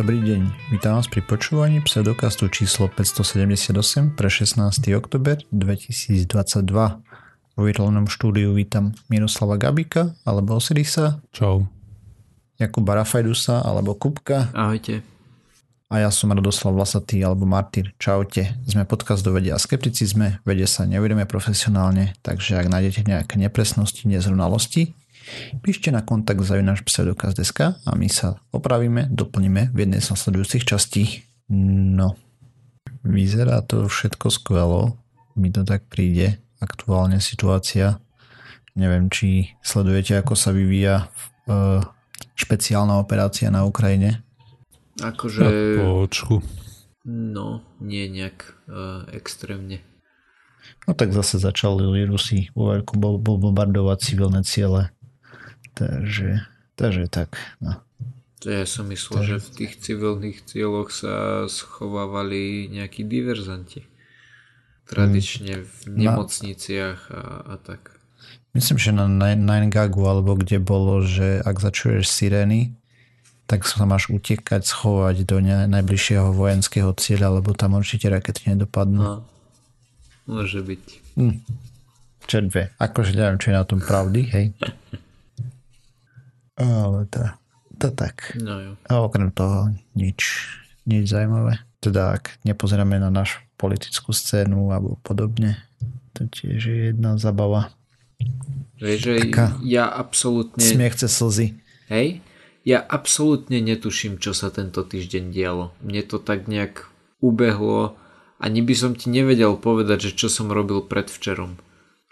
[0.00, 4.96] Dobrý deň, vítam vás pri počúvaní pseudokastu číslo 578 pre 16.
[4.96, 6.24] oktober 2022.
[7.52, 11.20] Vo virtuálnom štúdiu vítam Miroslava Gabika alebo Osirisa.
[11.36, 11.68] Čau.
[12.56, 14.48] Jakuba Rafajdusa alebo Kupka.
[14.56, 15.04] Ahojte.
[15.92, 17.92] A ja som Radoslav Vlasatý alebo Martyr.
[18.00, 18.56] Čaute.
[18.64, 20.40] Sme podcast do vedia a skepticizme.
[20.48, 24.96] Vede sa nevedeme profesionálne, takže ak nájdete nejaké nepresnosti, nezrovnalosti,
[25.60, 31.26] Píšte na kontakt zavinač pseudokaz.sk a my sa opravíme, doplníme v jednej z nasledujúcich častí.
[31.50, 32.14] No,
[33.02, 34.98] vyzerá to všetko skvelo,
[35.34, 37.98] mi to tak príde, aktuálne situácia.
[38.78, 41.10] Neviem, či sledujete, ako sa vyvíja
[41.50, 41.82] uh,
[42.38, 44.22] špeciálna operácia na Ukrajine.
[45.02, 45.42] Akože...
[45.80, 46.44] Počku.
[47.08, 49.82] No, nie nejak uh, extrémne.
[50.84, 54.92] No tak zase začali Rusi vo veľku bombardovať civilné ciele
[55.80, 56.44] Takže,
[56.76, 57.40] takže tak.
[57.64, 57.80] No.
[58.44, 59.36] Ja som myslel, takže...
[59.36, 63.88] že v tých civilných cieľoch sa schovávali nejakí diverzanti.
[64.84, 67.96] Tradične v nemocniciach a, a tak.
[68.52, 72.74] Myslím, že na 9 Gagu alebo kde bolo, že ak začuješ sirény,
[73.46, 79.00] tak sa máš utekať, schovať do najbližšieho vojenského cieľa, lebo tam určite rakety nedopadnú.
[79.00, 79.16] No,
[80.26, 80.82] môže byť.
[81.16, 81.38] Hm.
[82.26, 82.70] Červe.
[82.78, 84.46] Akože neviem, čo je na tom pravdy, hej.
[86.60, 87.24] Ale to,
[87.80, 88.36] to tak.
[88.36, 88.72] No jo.
[88.92, 90.44] A okrem toho nič,
[90.84, 91.64] nič zaujímavé.
[91.80, 95.56] Teda ak nepozeráme na našu politickú scénu alebo podobne,
[96.12, 97.72] to tiež je jedna zabava.
[98.76, 99.12] Vieš, že
[99.64, 100.60] ja absolútne...
[100.60, 101.56] Smiech cez slzy.
[101.88, 102.20] Hej?
[102.60, 105.72] Ja absolútne netuším, čo sa tento týždeň dialo.
[105.80, 106.92] Mne to tak nejak
[107.24, 107.96] ubehlo.
[108.36, 111.56] Ani by som ti nevedel povedať, že čo som robil predvčerom.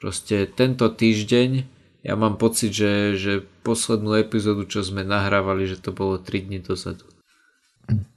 [0.01, 1.69] Proste tento týždeň
[2.09, 6.65] ja mám pocit, že, že poslednú epizódu, čo sme nahrávali, že to bolo 3 dní
[6.65, 7.05] dozadu.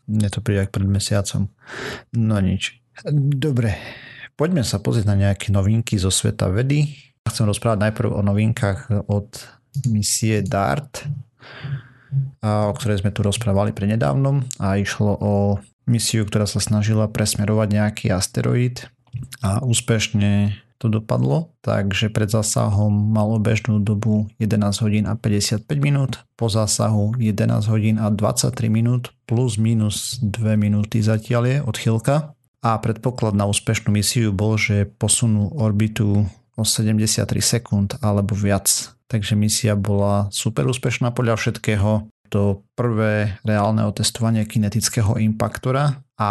[0.07, 1.51] Mne to príde pred mesiacom.
[2.15, 2.79] No nič.
[3.11, 3.75] Dobre,
[4.39, 6.87] poďme sa pozrieť na nejaké novinky zo sveta vedy.
[7.27, 8.79] Chcem rozprávať najprv o novinkách
[9.11, 9.27] od
[9.91, 11.03] misie DART,
[12.43, 15.33] o ktorej sme tu rozprávali prednedávnom a išlo o
[15.83, 18.87] misiu, ktorá sa snažila presmerovať nejaký asteroid
[19.43, 26.25] a úspešne to dopadlo, takže pred zásahom malo bežnú dobu 11 hodín a 55 minút,
[26.33, 32.33] po zásahu 11 hodín a 23 minút plus minus 2 minúty zatiaľ je odchylka
[32.65, 36.25] a predpoklad na úspešnú misiu bol, že posunú orbitu
[36.57, 38.69] o 73 sekúnd alebo viac.
[39.05, 42.09] Takže misia bola super úspešná podľa všetkého.
[42.31, 46.29] To prvé reálne otestovanie kinetického impaktora a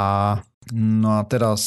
[0.69, 1.63] No a teraz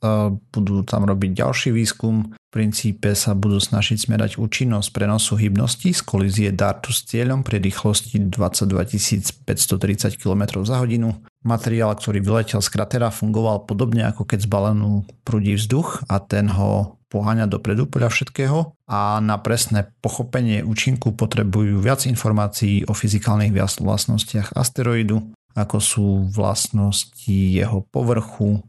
[0.00, 2.32] uh, budú tam robiť ďalší výskum.
[2.32, 7.62] V princípe sa budú snažiť smerať účinnosť prenosu hybnosti z kolízie dartu s cieľom pri
[7.62, 11.20] rýchlosti 22 530 km za hodinu.
[11.46, 16.50] Materiál, ktorý vyletel z kratera, fungoval podobne ako keď z balónu prúdi vzduch a ten
[16.50, 23.50] ho poháňa dopredu podľa všetkého a na presné pochopenie účinku potrebujú viac informácií o fyzikálnych
[23.54, 28.62] vlastnostiach asteroidu ako sú vlastnosti jeho povrchu,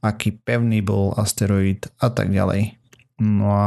[0.00, 2.78] aký pevný bol asteroid a tak ďalej.
[3.20, 3.66] No a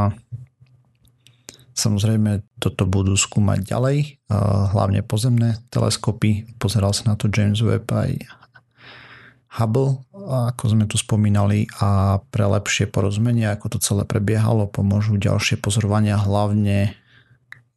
[1.77, 4.17] samozrejme toto budú skúmať ďalej,
[4.73, 6.57] hlavne pozemné teleskopy.
[6.57, 8.21] Pozeral sa na to James Webb aj
[9.53, 15.61] Hubble, ako sme tu spomínali a pre lepšie porozumenie, ako to celé prebiehalo, pomôžu ďalšie
[15.61, 16.97] pozorovania hlavne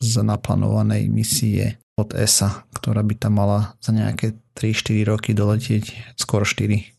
[0.00, 6.44] z naplánovanej misie od ESA, ktorá by tam mala za nejaké 3-4 roky doletieť, skoro
[6.44, 6.92] 4.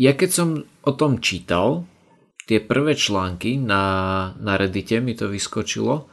[0.00, 1.84] Ja keď som o tom čítal,
[2.48, 3.84] tie prvé články na,
[4.40, 6.08] na Reddite mi to vyskočilo,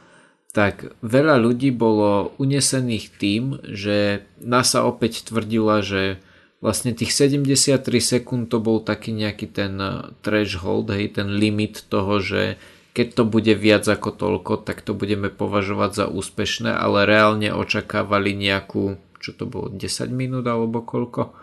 [0.52, 6.20] tak veľa ľudí bolo unesených tým, že NASA opäť tvrdila, že
[6.64, 9.76] vlastne tých 73 sekúnd to bol taký nejaký ten
[10.24, 12.56] threshold, hej, ten limit toho, že
[12.96, 18.32] keď to bude viac ako toľko, tak to budeme považovať za úspešné, ale reálne očakávali
[18.32, 21.36] nejakú, čo to bolo, 10 minút alebo koľko.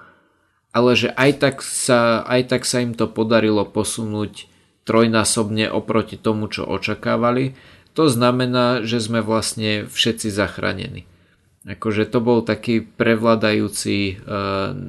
[0.73, 4.49] Ale že aj tak sa, aj tak sa im to podarilo posunúť
[4.89, 7.53] trojnásobne oproti tomu, čo očakávali.
[7.93, 11.05] To znamená, že sme vlastne všetci zachránení.
[11.69, 14.13] Akože to bol taký prevladajúci e,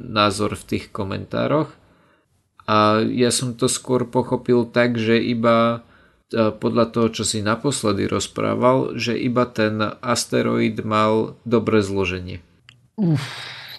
[0.08, 1.68] názor v tých komentároch.
[2.64, 5.84] A ja som to skôr pochopil tak, že iba
[6.32, 12.40] podľa toho, čo si naposledy rozprával, že iba ten asteroid mal dobré zloženie.
[12.96, 13.20] Uf,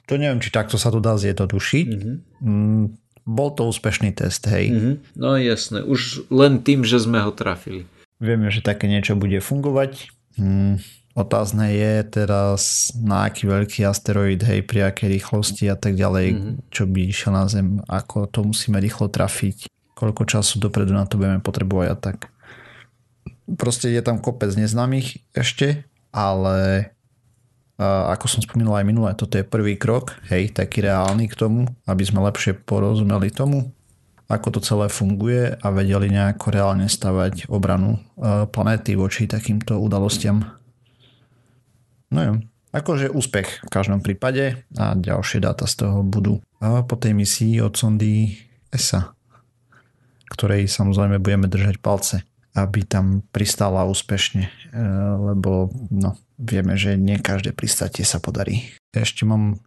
[0.06, 1.88] to neviem, či takto sa to dá zjednodušiť.
[1.90, 2.16] Mm-hmm.
[2.46, 2.86] Mm,
[3.26, 4.70] bol to úspešný test, hej.
[4.70, 4.96] Mm-hmm.
[5.18, 7.90] No jasné, už len tým, že sme ho trafili.
[8.22, 10.14] Vieme, že také niečo bude fungovať.
[10.38, 10.78] Mm,
[11.16, 16.56] Otázne je teraz, na aký veľký asteroid, hej, pri akej rýchlosti a tak ďalej, mm-hmm.
[16.68, 21.16] čo by išiel na Zem, ako to musíme rýchlo trafiť, koľko času dopredu na to
[21.16, 22.35] budeme potrebovať a tak.
[23.46, 26.90] Proste je tam kopec neznámych ešte, ale
[27.78, 32.04] ako som spomínal aj minulé, toto je prvý krok, hej, taký reálny k tomu, aby
[32.08, 33.76] sme lepšie porozumeli tomu,
[34.32, 40.56] ako to celé funguje a vedeli nejako reálne stavať obranu e, planéty voči takýmto udalostiam.
[42.10, 42.34] No jo,
[42.72, 46.40] akože úspech v každom prípade a ďalšie dáta z toho budú.
[46.64, 48.40] A po tej misii od sondy
[48.72, 49.14] ESA,
[50.32, 52.24] ktorej samozrejme budeme držať palce,
[52.56, 54.82] aby tam pristála úspešne, e,
[55.32, 58.72] lebo no, vieme, že nie každé pristátie sa podarí.
[58.96, 59.60] Ešte mám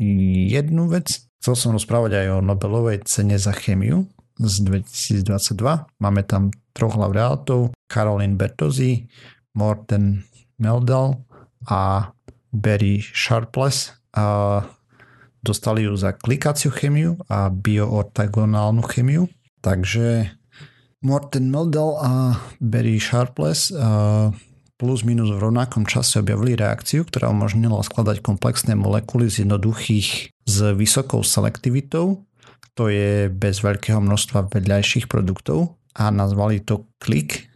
[0.00, 4.04] jednu vec, Chcel som rozprávať aj o Nobelovej cene za chemiu
[4.36, 5.56] z 2022.
[5.96, 9.08] Máme tam troch laureátov, Caroline Bertozzi,
[9.56, 10.20] Morten
[10.60, 11.16] Meldal
[11.64, 12.12] a
[12.52, 13.96] Barry Sharpless.
[14.12, 14.60] A
[15.40, 19.32] dostali ju za klikaciu chemiu a bioortagonálnu chemiu.
[19.64, 20.36] Takže
[21.00, 23.72] Morten Meldal a Barry Sharpless
[24.80, 30.56] plus minus v rovnakom čase objavili reakciu, ktorá umožnila skladať komplexné molekuly z jednoduchých s
[30.72, 32.24] vysokou selektivitou,
[32.72, 35.76] to je bez veľkého množstva vedľajších produktov.
[36.00, 37.50] A nazvali to klik,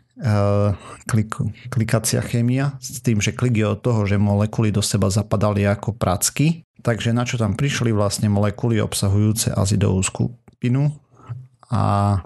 [1.08, 1.31] klik
[1.73, 5.97] klikacia chémia, s tým, že klik je od toho, že molekuly do seba zapadali ako
[5.97, 7.88] pracky, takže na čo tam prišli?
[7.94, 10.93] Vlastne molekuly obsahujúce azidovú skupinu.
[11.73, 12.20] A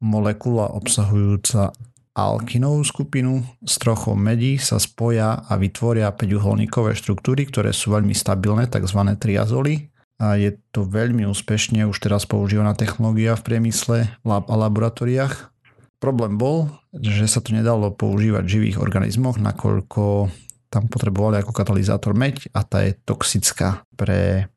[0.00, 1.70] molekula obsahujúca
[2.16, 8.66] alkinovú skupinu s trochou medí sa spoja a vytvoria 5-uholníkové štruktúry, ktoré sú veľmi stabilné,
[8.66, 9.00] tzv.
[9.16, 9.88] triazoly.
[10.20, 15.48] A je to veľmi úspešne už teraz používaná technológia v priemysle a laboratóriách.
[15.96, 20.28] Problém bol, že sa to nedalo používať v živých organizmoch, nakoľko
[20.68, 24.48] tam potrebovali ako katalizátor meď a tá je toxická pre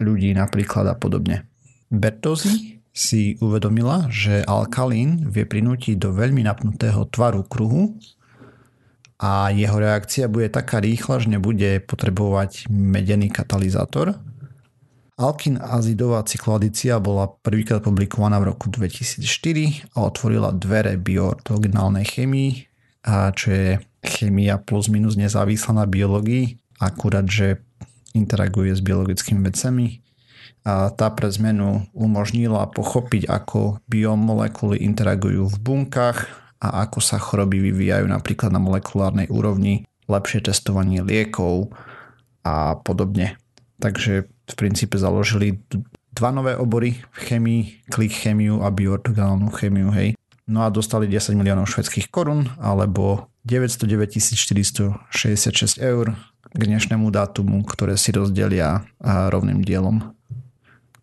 [0.00, 1.46] ľudí napríklad a podobne.
[1.92, 7.98] Bertozzi si uvedomila, že alkalín vie prinútiť do veľmi napnutého tvaru kruhu
[9.18, 14.14] a jeho reakcia bude taká rýchla, že nebude potrebovať medený katalizátor.
[15.18, 22.50] Alkin azidová cykloadícia bola prvýkrát publikovaná v roku 2004 a otvorila dvere bioortogonálnej chemii,
[23.10, 23.68] a čo je
[24.06, 27.62] chemia plus minus nezávislá na biológii, akurát, že
[28.14, 30.03] interaguje s biologickými vecami
[30.64, 36.24] a tá pre zmenu umožnila pochopiť, ako biomolekuly interagujú v bunkách
[36.64, 41.68] a ako sa choroby vyvíjajú napríklad na molekulárnej úrovni, lepšie testovanie liekov
[42.48, 43.36] a podobne.
[43.76, 45.60] Takže v princípe založili
[46.16, 47.62] dva nové obory v chemii,
[47.92, 50.16] klik chemiu a bioortogonálnu chemiu, hej.
[50.48, 56.16] No a dostali 10 miliónov švedských korún alebo 909 466 eur
[56.52, 60.16] k dnešnému dátumu, ktoré si rozdelia rovným dielom.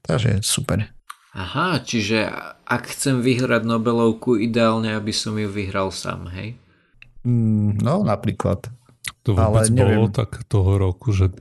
[0.06, 0.90] Takže super.
[1.32, 2.28] Aha, čiže
[2.68, 6.60] ak chcem vyhrať Nobelovku, ideálne, aby som ju vyhral sám, hej?
[7.24, 8.68] Mm, no, napríklad.
[9.24, 9.98] To vôbec ale neviem.
[10.04, 11.32] bolo tak toho roku, že...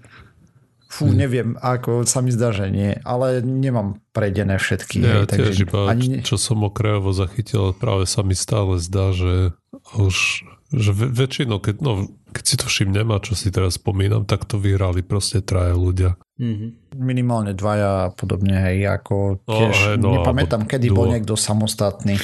[0.90, 1.14] Fú, hm.
[1.14, 5.02] neviem, ako sa mi zdá, že nie, ale nemám prejdené všetky.
[5.02, 6.06] Ja hej, tiež takže iba, ani...
[6.22, 9.54] čo som okrajovo zachytil, práve sa mi stále zdá, že
[9.94, 14.46] už že väčšinou, keď, no, keď si to všimnem a čo si teraz spomínam, tak
[14.46, 16.14] to vyhrali proste traja ľudia.
[16.38, 16.96] Mm-hmm.
[16.96, 21.04] Minimálne dvaja a podobne, hej, ako no, tiež, hej, no, nepamätám, kedy dvo.
[21.04, 22.16] bol niekto samostatný.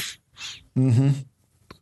[0.79, 1.11] Mm-hmm.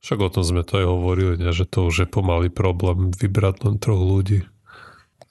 [0.02, 3.64] Však o tom sme to aj hovorili, ne, že to už je pomalý problém vybrať
[3.64, 4.44] len troch ľudí.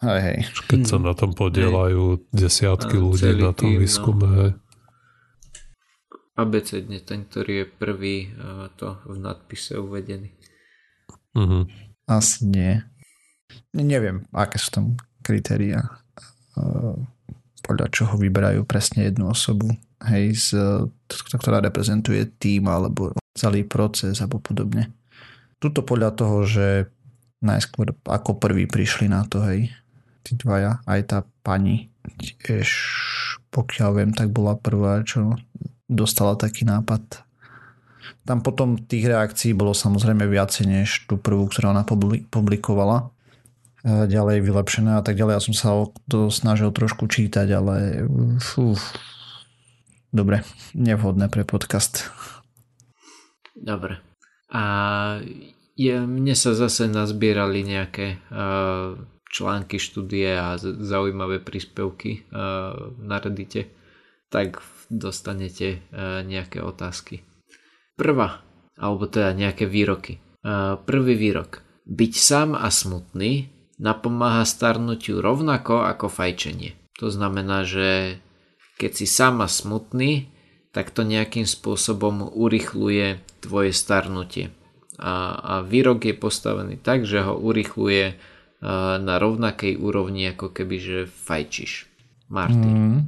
[0.02, 0.40] Hej, hej.
[0.66, 4.26] Keď sa na tom podielajú desiatky a ľudí na tom tým, výskume.
[4.26, 4.36] No.
[4.36, 4.52] Hej.
[6.34, 8.34] Abecedne ten, ktorý je prvý
[8.82, 10.34] to v nadpise uvedený.
[11.38, 11.93] Mm-hmm.
[12.10, 12.84] Asi nie.
[13.74, 14.86] Neviem, aké sú tam
[15.24, 16.04] kritéria
[17.64, 19.72] podľa čoho vyberajú presne jednu osobu,
[20.12, 20.48] hej, z,
[21.40, 24.92] ktorá reprezentuje tým alebo celý proces alebo podobne.
[25.64, 26.68] Tuto podľa toho, že
[27.40, 29.72] najskôr ako prvý prišli na to, hej,
[30.28, 31.88] tí dvaja, aj tá pani,
[32.20, 32.68] tiež
[33.48, 35.40] pokiaľ viem, tak bola prvá, čo
[35.88, 37.24] dostala taký nápad.
[38.24, 41.84] Tam potom tých reakcií bolo samozrejme viacej než tú prvú, ktorú ona
[42.32, 43.12] publikovala
[43.84, 45.34] ďalej vylepšené a tak ďalej.
[45.36, 45.70] Ja som sa
[46.08, 48.08] to snažil trošku čítať, ale
[48.40, 48.80] fú,
[50.16, 52.08] dobre, nevhodné pre podcast.
[53.60, 54.00] Dobre.
[54.56, 54.64] A
[55.76, 58.96] je, mne sa zase nazbierali nejaké uh,
[59.28, 63.68] články, štúdie a zaujímavé príspevky uh, na Reddite,
[64.30, 67.26] tak dostanete uh, nejaké otázky.
[67.94, 68.42] Prvá,
[68.78, 70.20] alebo teda nejaké výroky.
[70.88, 71.62] Prvý výrok.
[71.84, 76.78] Byť sám a smutný napomáha starnutiu rovnako ako fajčenie.
[77.02, 78.20] To znamená, že
[78.80, 80.30] keď si sám a smutný,
[80.74, 84.50] tak to nejakým spôsobom urychluje tvoje starnutie.
[84.98, 88.18] A, a výrok je postavený tak, že ho urychluje
[88.98, 91.92] na rovnakej úrovni, ako keby, že fajčiš.
[92.32, 92.74] Martin.
[92.74, 93.00] Mm.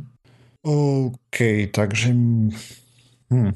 [0.66, 1.38] OK,
[1.72, 2.10] takže
[3.32, 3.52] hm,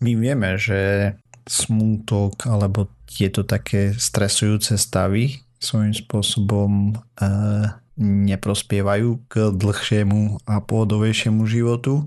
[0.00, 1.12] my vieme, že
[1.48, 7.66] smútok alebo tieto také stresujúce stavy svojím spôsobom uh,
[7.98, 12.06] neprospievajú k dlhšiemu a pohodovejšiemu životu,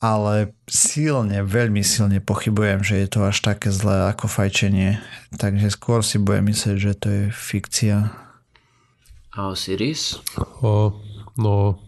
[0.00, 5.00] ale silne, veľmi silne pochybujem, že je to až také zlé ako fajčenie.
[5.40, 8.12] Takže skôr si budem myslieť, že to je fikcia.
[9.32, 10.20] A Osiris?
[10.60, 10.92] O,
[11.40, 11.80] no,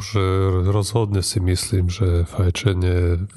[0.00, 0.20] že
[0.68, 3.28] rozhodne si myslím, že fajčenie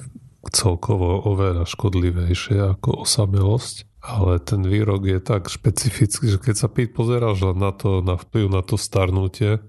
[0.47, 3.87] celkovo oveľa škodlivejšie ako osamelosť.
[3.99, 8.63] Ale ten výrok je tak špecifický, že keď sa pozeráš na to, na vplyv na
[8.63, 9.59] to starnutie,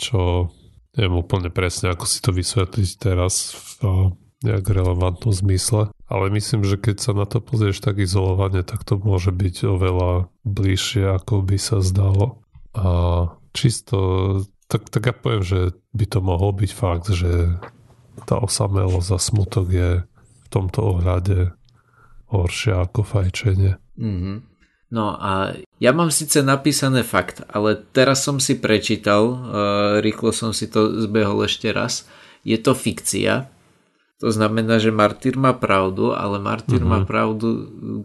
[0.00, 0.48] čo
[0.96, 3.52] neviem úplne presne, ako si to vysvetliť teraz
[3.84, 5.92] v nejak relevantnom zmysle.
[6.08, 10.28] Ale myslím, že keď sa na to pozrieš tak izolovane, tak to môže byť oveľa
[10.44, 12.42] bližšie, ako by sa zdalo.
[12.72, 12.88] A
[13.52, 13.96] čisto
[14.72, 15.60] tak, tak ja poviem, že
[15.92, 17.60] by to mohol byť fakt, že
[18.28, 21.56] tá osamelosť a smutok je v tomto ohľade
[22.32, 23.76] horšia ako fajčenie.
[23.96, 24.36] Mm-hmm.
[24.92, 29.36] No a ja mám síce napísané fakt, ale teraz som si prečítal, uh,
[30.04, 32.04] rýchlo som si to zbehol ešte raz.
[32.44, 33.48] Je to fikcia,
[34.22, 36.92] to znamená, že Martyr má pravdu, ale Martyr mm-hmm.
[36.94, 37.08] má mhm.
[37.10, 37.48] pravdu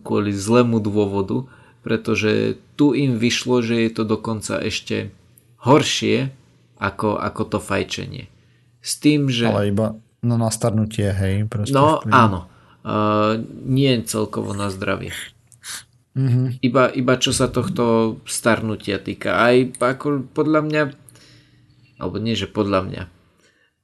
[0.02, 1.46] kvôli zlému dôvodu,
[1.86, 5.14] pretože tu im vyšlo, že je to dokonca ešte
[5.62, 6.34] horšie
[6.82, 8.26] ako, ako to fajčenie.
[8.88, 9.52] S tým, že...
[9.52, 11.44] Ale iba na nastarnutie, hej?
[11.76, 12.12] No vplyv.
[12.16, 12.48] áno.
[12.88, 15.12] Uh, nie celkovo na zdravie.
[16.16, 16.64] Mm-hmm.
[16.64, 19.44] Iba, iba čo sa tohto starnutia týka.
[19.44, 20.84] Aj ako podľa mňa,
[22.00, 23.04] alebo nie, že podľa mňa.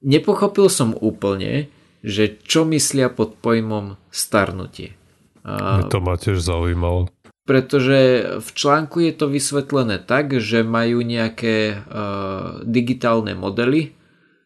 [0.08, 1.68] Nepochopil som úplne,
[2.00, 4.96] že čo myslia pod pojmom starnutie.
[5.44, 7.12] Uh, to ma tiež zaujímalo
[7.44, 13.92] pretože v článku je to vysvetlené tak, že majú nejaké uh, digitálne modely,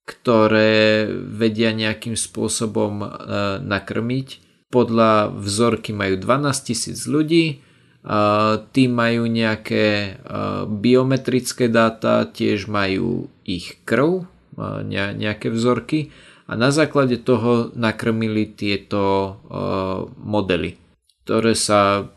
[0.08, 3.08] ktoré vedia nejakým spôsobom uh,
[3.60, 4.40] nakrmiť.
[4.72, 13.28] Podľa vzorky majú 12 tisíc ľudí, uh, tí majú nejaké uh, biometrické dáta, tiež majú
[13.44, 14.24] ich krv,
[14.58, 16.10] ne, nejaké vzorky
[16.48, 19.38] a na základe toho nakrmili tieto
[20.18, 20.74] modely,
[21.22, 22.10] ktoré sa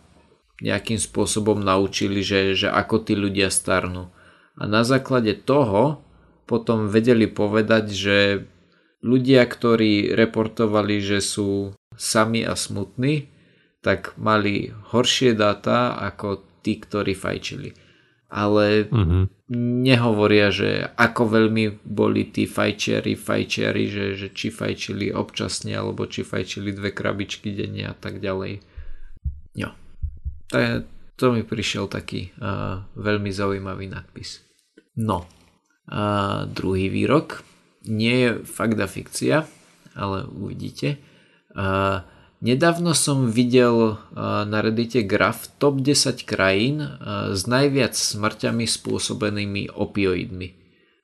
[0.57, 4.09] nejakým spôsobom naučili, že, že ako tí ľudia starnú.
[4.57, 6.05] A na základe toho
[6.51, 8.17] potom vedeli povedať, že
[8.99, 13.31] ľudia, ktorí reportovali, že sú sami a smutní,
[13.79, 17.71] tak mali horšie dáta ako tí, ktorí fajčili.
[18.31, 19.23] Ale mm-hmm.
[19.83, 26.23] nehovoria, že ako veľmi boli tí fajčiari, fajčiari, že, že či fajčili občasne, alebo či
[26.23, 28.63] fajčili dve krabičky denne a tak ďalej.
[29.55, 29.75] Jo.
[30.51, 30.55] To,
[31.15, 34.39] to mi prišiel taký uh, veľmi zaujímavý nadpis.
[34.95, 35.27] No,
[35.91, 37.43] uh, druhý výrok.
[37.85, 39.43] Nie je fakt a fikcia,
[39.93, 40.97] ale uvidíte.
[41.51, 42.07] Uh,
[42.39, 46.81] nedávno som videl na Reddite graf top 10 krajín
[47.33, 50.61] s najviac smrťami spôsobenými opioidmi.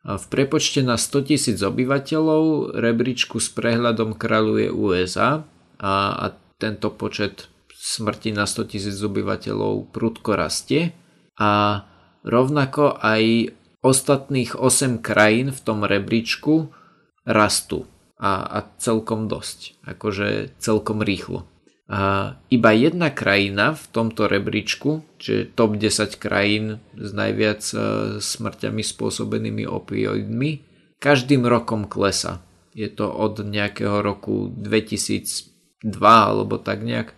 [0.08, 5.44] V prepočte na 100 tisíc obyvateľov rebríčku s prehľadom kráľuje USA
[5.84, 6.26] a, a
[6.56, 10.96] tento počet smrti na 100 tisíc obyvateľov prudko rastie
[11.36, 11.84] a
[12.24, 13.52] rovnako aj
[13.88, 16.76] ostatných 8 krajín v tom rebríčku
[17.24, 17.88] rastú
[18.20, 21.48] a, a celkom dosť, akože celkom rýchlo.
[21.88, 27.78] A iba jedna krajina v tomto rebríčku, čiže top 10 krajín s najviac e,
[28.20, 30.68] smrťami spôsobenými opioidmi,
[31.00, 32.44] každým rokom klesa.
[32.76, 37.16] Je to od nejakého roku 2002 alebo tak nejak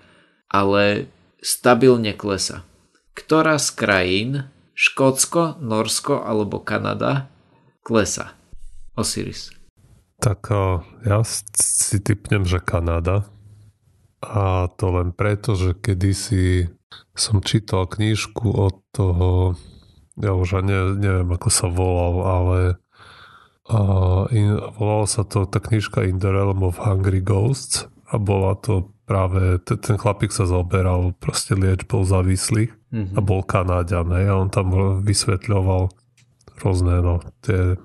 [0.49, 1.09] ale
[1.39, 2.65] stabilne klesa.
[3.13, 4.31] Ktorá z krajín,
[4.79, 7.27] Škótsko, Norsko alebo Kanada,
[7.83, 8.31] klesa?
[8.95, 9.51] Osiris.
[10.23, 10.55] Tak
[11.03, 13.27] ja si typnem, že Kanada.
[14.23, 16.71] A to len preto, že kedysi
[17.11, 19.59] som čítal knížku od toho,
[20.15, 22.59] ja už ne, neviem, ako sa volal, ale
[23.69, 23.79] a
[24.31, 28.89] in, volalo sa to, tá knižka In the Realm of Hungry Ghosts a bola to
[29.05, 33.17] práve ten chlapík sa zaoberal proste liečbou závislých mm-hmm.
[33.17, 34.69] a bol Kanáďan a on tam
[35.01, 35.89] vysvetľoval
[36.61, 37.77] rôzne no, tie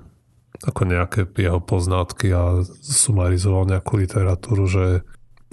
[0.65, 4.87] ako nejaké jeho poznatky a sumarizoval nejakú literatúru, že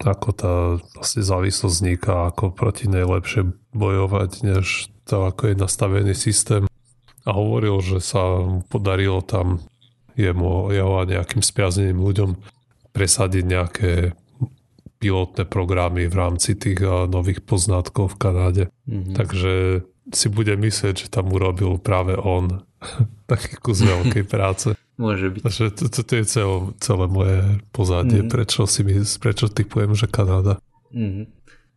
[0.02, 0.54] ako tá
[0.98, 6.66] vlastne závislosť vzniká, ako proti nej lepšie bojovať, než to, ako je nastavený systém.
[7.22, 9.62] A hovoril, že sa podarilo tam
[10.18, 12.32] jemu, jeho a nejakým spiazneným ľuďom
[12.92, 13.92] presadiť nejaké
[15.02, 18.64] pilotné programy v rámci tých nových poznatkov v Kanáde.
[18.86, 19.18] Mm-hmm.
[19.18, 19.52] Takže
[20.14, 22.62] si bude myslieť, že tam urobil práve on
[23.32, 24.78] taký kus veľkej práce.
[25.02, 25.42] Môže byť.
[25.42, 27.40] Takže to, to, to je celé, celé moje
[27.74, 28.34] pozadie, mm-hmm.
[28.34, 30.62] prečo si my, prečo typujem, že Kanada.
[30.94, 31.26] Mm-hmm.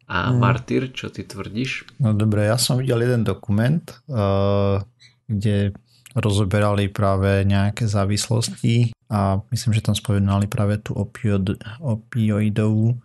[0.05, 0.37] A mm.
[0.37, 1.89] Martyr, čo ty tvrdíš?
[1.97, 3.81] No dobre, ja som videl jeden dokument,
[4.13, 4.85] uh,
[5.25, 5.73] kde
[6.13, 13.01] rozoberali práve nejaké závislosti a myslím, že tam spomínali práve tú opioid, opioidovú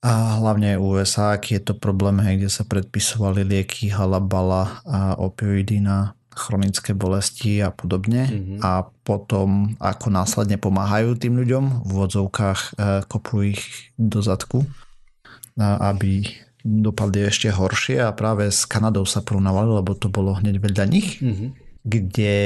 [0.00, 5.84] a hlavne USA, aký je to problém, hej, kde sa predpisovali lieky halabala a opioidy
[5.84, 8.58] na chronické bolesti a podobne mm-hmm.
[8.64, 12.70] a potom ako následne pomáhajú tým ľuďom v vodzovkách e,
[13.04, 14.64] kopú ich do zadku
[15.60, 16.24] aby
[16.60, 21.20] dopadli ešte horšie a práve s Kanadou sa porovnávali, lebo to bolo hneď vedľa nich,
[21.20, 21.48] mm-hmm.
[21.84, 22.36] kde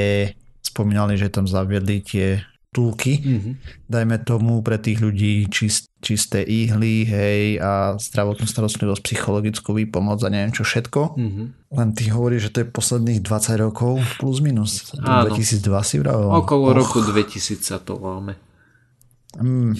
[0.62, 2.42] spomínali, že tam zaviedli tie
[2.74, 3.54] túlky, mm-hmm.
[3.86, 10.28] dajme tomu pre tých ľudí čist, čisté ihly, hej, a zdravotnú starostlivosť, psychologickú výpomoc a
[10.28, 11.14] neviem čo všetko.
[11.14, 11.46] Mm-hmm.
[11.70, 14.90] Len ty hovoríš, že to je posledných 20 rokov plus minus.
[14.98, 15.30] Áno.
[15.30, 16.34] 2002 si vravel.
[16.34, 16.78] Okolo Och.
[16.82, 18.34] roku 2000 sa to láme.
[19.38, 19.78] Mm.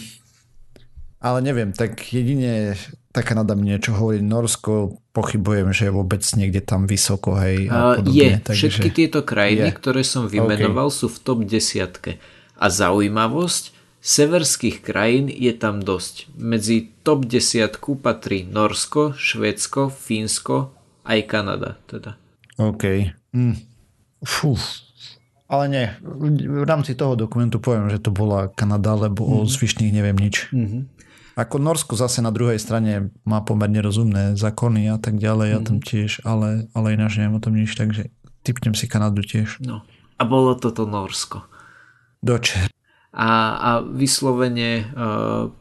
[1.24, 2.78] Ale neviem, tak jedine
[3.14, 4.18] tá Kanada mi niečo hovorí.
[4.18, 7.70] Norsko pochybujem, že je vôbec niekde tam vysoko, hej.
[7.70, 8.30] A podobne, je.
[8.42, 8.66] Takže...
[8.74, 9.78] Všetky tieto krajiny, je.
[9.78, 10.98] ktoré som vymenoval, okay.
[10.98, 12.18] sú v top desiatke.
[12.58, 16.28] A zaujímavosť, severských krajín je tam dosť.
[16.36, 20.76] Medzi top desiatku patrí Norsko, Švédsko, Fínsko,
[21.08, 21.80] aj Kanada.
[21.88, 22.20] Teda.
[22.60, 23.10] OK.
[23.32, 23.56] Mm.
[24.24, 24.56] Fú.
[25.44, 29.30] Ale nie, v rámci toho dokumentu poviem, že to bola Kanada, lebo mm.
[29.30, 29.48] o mhm.
[29.48, 30.48] zvyšných neviem nič.
[30.50, 30.82] Mm-hmm.
[31.34, 35.54] Ako Norsko zase na druhej strane má pomerne rozumné zákony a tak ďalej, mm.
[35.54, 38.08] ja tam tiež, ale, ale ináč neviem o tom nič, takže
[38.46, 39.58] typnem si Kanadu tiež.
[39.60, 39.82] No.
[40.14, 41.42] A bolo toto Norsko.
[42.24, 42.72] Dočer.
[43.12, 45.52] A, a vyslovene uh,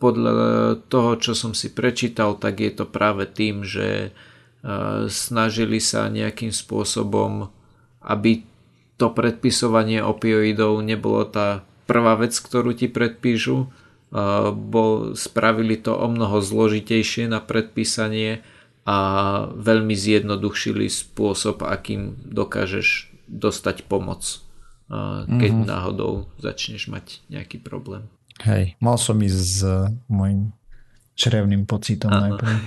[0.00, 6.08] podľa toho, čo som si prečítal, tak je to práve tým, že uh, snažili sa
[6.08, 7.52] nejakým spôsobom,
[8.00, 8.48] aby
[8.96, 16.08] to predpisovanie opioidov nebolo tá prvá vec, ktorú ti predpíšu, uh, bol, spravili to o
[16.08, 18.40] mnoho zložitejšie na predpísanie
[18.88, 18.96] a
[19.52, 24.43] veľmi zjednodušili spôsob, akým dokážeš dostať pomoc
[24.88, 25.68] keď mm-hmm.
[25.68, 28.04] náhodou začneš mať nejaký problém.
[28.44, 29.62] Hej, mal som ísť s
[30.10, 30.52] môjim
[31.14, 32.34] črevným pocitom ano.
[32.34, 32.54] najprv.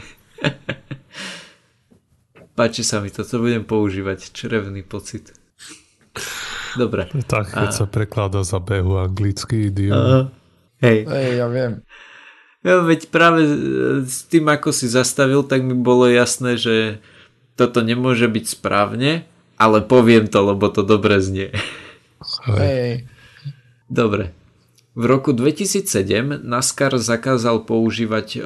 [2.58, 5.30] Páči sa mi to, co budem používať, črevný pocit.
[6.74, 7.06] Dobre.
[7.30, 7.76] Tak, keď a...
[7.76, 10.34] sa prekladá za behu anglický idiom.
[10.82, 11.06] Hej.
[11.06, 11.86] Hej, ja viem.
[12.66, 13.46] Ja, veď práve
[14.04, 16.98] s tým, ako si zastavil, tak mi bolo jasné, že
[17.54, 21.54] toto nemôže byť správne, ale poviem to, lebo to dobre znie.
[22.48, 23.08] Hej.
[23.88, 24.34] Dobre.
[24.98, 28.40] V roku 2007 NASCAR zakázal používať e,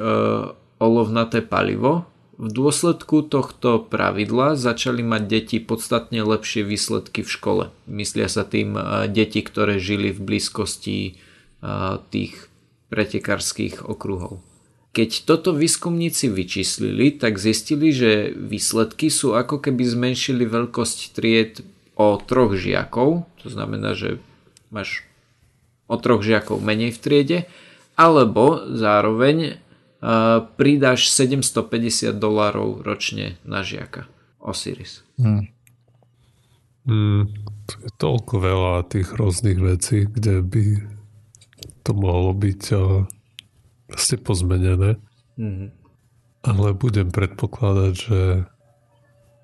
[0.76, 2.04] olovnaté palivo.
[2.36, 7.64] V dôsledku tohto pravidla začali mať deti podstatne lepšie výsledky v škole.
[7.88, 11.12] Myslia sa tým e, deti, ktoré žili v blízkosti e,
[12.12, 12.52] tých
[12.92, 14.44] pretekárskych okruhov.
[14.92, 21.64] Keď toto výskumníci vyčíslili, tak zistili, že výsledky sú ako keby zmenšili veľkosť tried
[21.96, 24.18] o troch žiakov, to znamená, že
[24.72, 25.04] máš
[25.90, 27.38] o troch žiakov menej v triede,
[27.98, 29.60] alebo zároveň
[30.00, 34.08] uh, pridáš 750 dolárov ročne na žiaka.
[34.42, 35.04] Osiris.
[35.20, 35.52] Hmm.
[36.82, 37.30] Hmm,
[37.70, 40.64] to je toľko veľa tých rôznych vecí, kde by
[41.86, 43.06] to mohlo byť uh,
[43.86, 44.98] vlastne pozmenené.
[45.38, 45.70] Hmm.
[46.42, 48.18] Ale budem predpokladať, že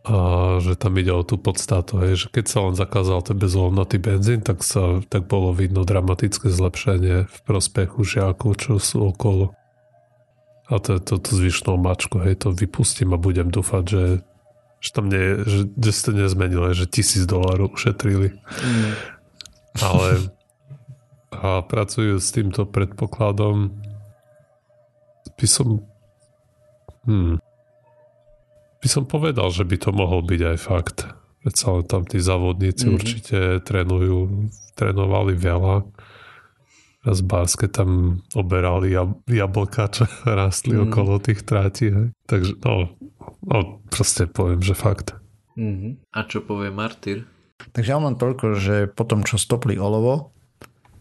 [0.08, 0.18] a
[0.64, 4.40] že tam ide o tú podstatu, hej, že keď sa len zakázal ten bezvoľnatý benzín,
[4.40, 9.52] tak sa tak bolo vidno dramatické zlepšenie v prospechu žiakov, čo sú okolo.
[10.72, 14.04] A to je toto zvyšnou mačku, hej, to vypustím a budem dúfať, že,
[14.80, 18.32] že tam nie, že, že ste nezmenili, že tisíc dolárov ušetrili.
[18.64, 18.92] Mm.
[19.76, 20.08] Ale
[21.28, 23.70] a pracujú s týmto predpokladom
[25.36, 25.84] by som
[27.04, 27.38] hmm,
[28.78, 30.98] by som povedal, že by to mohol byť aj fakt.
[31.42, 32.96] Veď sa tam tí závodníci mm-hmm.
[32.98, 35.86] určite trénujú, trénovali veľa.
[37.06, 40.04] Raz básket tam oberali jab- jablka, čo
[40.38, 40.90] rastli mm.
[40.90, 41.94] okolo tých trátí.
[41.94, 42.08] Hej.
[42.26, 42.90] Takže no,
[43.46, 43.58] no,
[43.90, 45.14] proste poviem, že fakt.
[45.58, 46.14] Mm-hmm.
[46.14, 47.26] A čo povie Martyr?
[47.74, 50.30] Takže ja mám toľko, že potom čo stopli olovo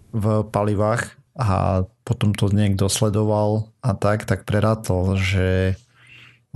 [0.09, 5.77] v palivách a potom to niekto sledoval a tak, tak prerátol, že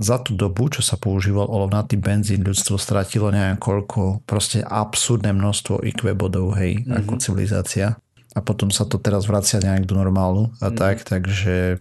[0.00, 5.84] za tú dobu, čo sa používal olovnatý benzín, ľudstvo stratilo neviem koľko, proste absurdné množstvo
[5.84, 6.98] IQ bodov, hej, mm-hmm.
[7.04, 8.00] ako civilizácia.
[8.32, 10.78] A potom sa to teraz vracia nejak do normálu a mm-hmm.
[10.80, 11.76] tak, takže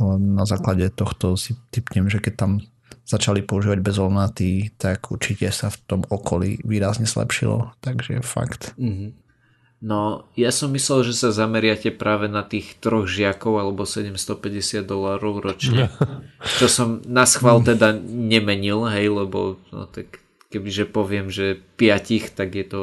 [0.00, 2.52] na základe tohto si typnem, že keď tam
[3.08, 8.76] začali používať bezolovnatý, tak určite sa v tom okolí výrazne zlepšilo, takže fakt.
[8.76, 9.27] Mm-hmm.
[9.78, 15.38] No, ja som myslel, že sa zameriate práve na tých troch žiakov alebo 750 dolárov
[15.38, 15.86] ročne.
[16.58, 20.18] Čo som na schvál teda nemenil, hej, lebo no, tak
[20.50, 22.80] kebyže poviem, že piatich, tak je to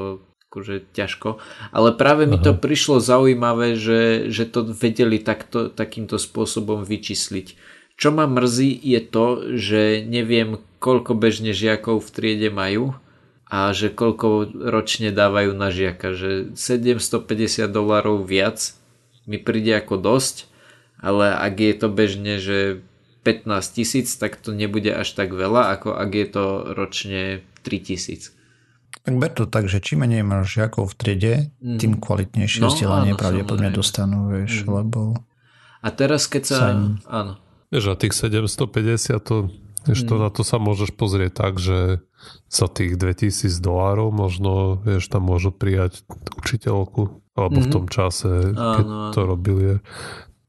[0.48, 1.44] akože ťažko.
[1.76, 2.32] Ale práve Aha.
[2.32, 7.60] mi to prišlo zaujímavé, že, že to vedeli takto, takýmto spôsobom vyčísliť.
[8.00, 9.28] Čo ma mrzí je to,
[9.60, 12.96] že neviem, koľko bežne žiakov v triede majú
[13.56, 18.76] a že koľko ročne dávajú na žiaka, že 750 dolárov viac
[19.24, 20.52] mi príde ako dosť,
[21.00, 22.84] ale ak je to bežne, že
[23.24, 27.22] 15 tisíc, tak to nebude až tak veľa, ako ak je to ročne
[27.64, 28.36] 3 tisíc.
[29.08, 31.80] Tak ber to tak, že čím menej máš žiakov v triede, mm.
[31.80, 34.84] tým kvalitnejšie no, vzdelanie pravdepodobne dostanú, vieš, mm.
[34.84, 35.16] lebo...
[35.80, 36.76] A teraz keď sa...
[36.76, 37.00] im...
[37.08, 37.40] Áno.
[37.72, 39.48] A tých 750 to
[39.86, 40.22] Vieš, to, mm.
[40.26, 42.02] na to sa môžeš pozrieť tak, že
[42.50, 46.02] za tých 2000 dolárov možno, vieš, tam môžu prijať
[46.42, 47.70] učiteľku, alebo mm-hmm.
[47.70, 49.14] v tom čase, keď áno, áno.
[49.14, 49.64] to robili.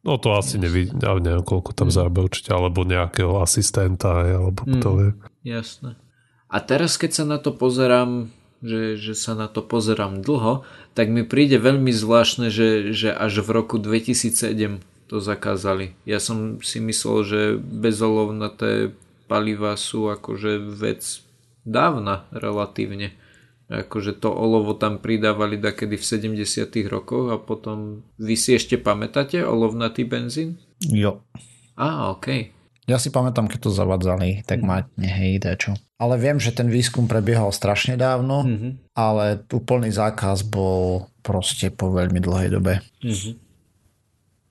[0.06, 1.94] No to asi nevidím, ja neviem, koľko tam mm.
[1.94, 4.72] zarába určite, alebo nejakého asistenta, alebo mm.
[4.78, 5.10] kto vie.
[5.42, 5.98] Jasné.
[6.46, 8.30] A teraz, keď sa na to pozerám,
[8.62, 13.44] že, že sa na to pozerám dlho, tak mi príde veľmi zvláštne, že, že až
[13.44, 15.94] v roku 2007 to zakázali.
[16.06, 18.94] Ja som si myslel, že bezolovnaté
[19.26, 21.26] paliva sú akože vec
[21.66, 23.18] dávna relatívne.
[23.66, 29.42] Akože to olovo tam pridávali dakedy v 70 rokoch a potom vy si ešte pamätáte
[29.42, 30.62] olovnatý benzín?
[30.86, 31.26] Jo.
[31.74, 32.54] Á, ok.
[32.86, 35.74] Ja si pamätám, keď to zavadzali, tak má hej, čo.
[35.98, 38.94] Ale viem, že ten výskum prebiehal strašne dávno, mm-hmm.
[38.94, 42.78] ale úplný zákaz bol proste po veľmi dlhej dobe.
[43.02, 43.34] Mm-hmm.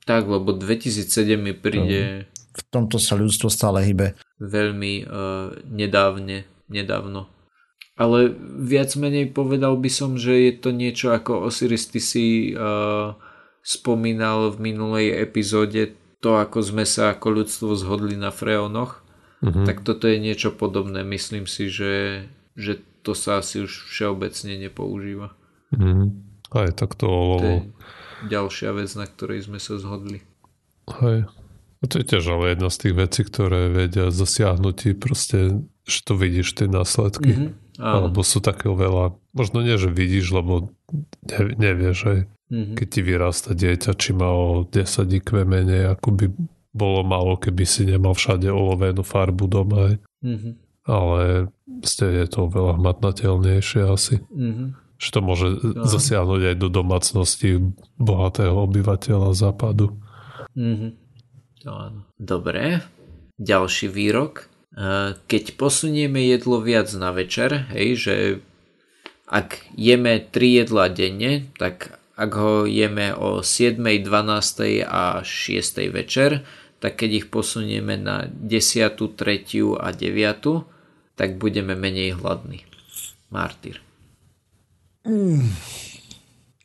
[0.04, 4.16] Tak, lebo 2007 mi príde v tomto sa ľudstvo stále hybe.
[4.40, 7.28] Veľmi uh, nedávne, nedávno.
[7.96, 13.16] Ale viac menej povedal by som, že je to niečo ako Osiris, ty si uh,
[13.64, 19.00] spomínal v minulej epizóde to, ako sme sa ako ľudstvo zhodli na freónoch.
[19.44, 19.64] Mm-hmm.
[19.68, 21.04] Tak toto je niečo podobné.
[21.04, 25.36] Myslím si, že, že to sa asi už všeobecne nepoužíva.
[25.72, 26.08] Mm-hmm.
[26.56, 27.08] Aj tak to...
[27.40, 27.60] To je
[28.28, 30.24] ďalšia vec, na ktorej sme sa zhodli.
[31.00, 31.28] Hej.
[31.84, 36.16] To je tiež ale jedna z tých vecí, ktoré vedia zasiahnuť ti proste, že to
[36.16, 37.32] vidíš tie následky.
[37.36, 37.50] Mm-hmm.
[37.76, 40.72] Alebo sú také veľa, možno nie, že vidíš, lebo
[41.28, 42.74] ne, nevieš aj, mm-hmm.
[42.80, 46.26] keď ti vyrasta dieťa, či má o 10 IQ menej, ako by
[46.72, 50.00] bolo malo, keby si nemal všade olovenú farbu doma.
[50.24, 50.52] Mm-hmm.
[50.88, 51.52] Ale
[51.84, 54.24] ste je to veľa hmatnateľnejšie asi.
[54.32, 54.68] Mm-hmm.
[54.96, 55.84] Že to môže no.
[55.84, 57.60] zasiahnuť aj do domácnosti
[58.00, 59.92] bohatého obyvateľa západu.
[60.56, 61.05] Mm-hmm.
[61.66, 62.06] To áno.
[62.14, 62.78] Dobre,
[63.42, 64.46] ďalší výrok.
[64.70, 68.14] E, keď posunieme jedlo viac na večer, hej, že
[69.26, 76.46] ak jeme 3 jedlá denne, tak ak ho jeme o 7, 12 a 6 večer,
[76.78, 82.62] tak keď ich posunieme na 10, 3 a 9, tak budeme menej hladní.
[83.26, 83.82] Martyr.
[85.02, 85.50] Mm.